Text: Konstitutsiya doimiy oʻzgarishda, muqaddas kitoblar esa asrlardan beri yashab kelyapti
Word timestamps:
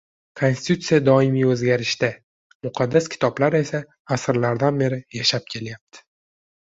Konstitutsiya 0.39 0.97
doimiy 1.09 1.45
oʻzgarishda, 1.55 2.09
muqaddas 2.67 3.11
kitoblar 3.17 3.59
esa 3.63 3.83
asrlardan 4.17 4.81
beri 4.85 5.01
yashab 5.21 5.47
kelyapti 5.57 6.03